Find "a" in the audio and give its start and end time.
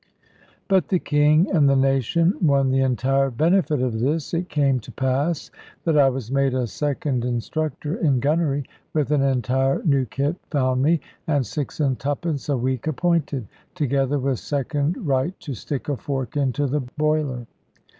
6.55-6.65, 12.49-12.57, 15.87-15.95